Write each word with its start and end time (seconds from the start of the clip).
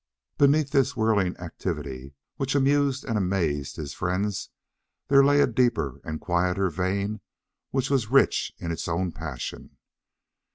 But 0.39 0.47
beneath 0.49 0.71
this 0.71 0.97
whirling 0.97 1.37
activity 1.37 2.15
which 2.37 2.55
amused 2.55 3.05
and 3.05 3.19
amazed 3.19 3.75
his 3.75 3.93
friends 3.93 4.49
there 5.09 5.23
lay 5.23 5.41
a 5.41 5.45
deeper 5.45 6.01
and 6.03 6.19
quieter 6.19 6.71
vein 6.71 7.21
which 7.69 7.91
was 7.91 8.09
rich 8.09 8.51
in 8.57 8.71
its 8.71 8.87
own 8.87 9.11
passion. 9.11 9.77